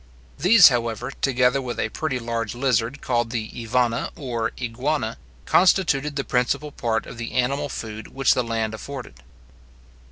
[0.39, 6.23] These, however, together with a pretty large lizard, called the ivana or iguana, constituted the
[6.23, 9.21] principal part of the animal food which the land afforded.